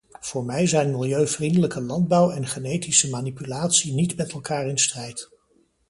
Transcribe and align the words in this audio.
Voor 0.19 0.45
mij 0.45 0.67
zijn 0.67 0.91
milieuvriendelijke 0.91 1.81
landbouw 1.81 2.29
en 2.29 2.47
genetische 2.47 3.09
manipulatie 3.09 3.93
niet 3.93 4.15
met 4.17 4.31
elkaar 4.31 4.67
in 4.67 4.77
strijd. 4.79 5.29